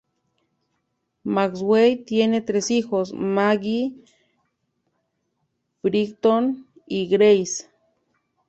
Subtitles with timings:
[1.25, 3.93] Maxwell tiene tres hijos: Maggie,
[5.83, 7.67] Brighton y Gracie.